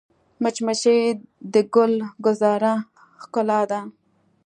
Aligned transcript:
مچمچۍ 0.41 1.01
د 1.53 1.55
ګل 1.73 1.93
ګلزار 2.25 2.63
ښکلا 3.21 3.59
ده 3.69 3.79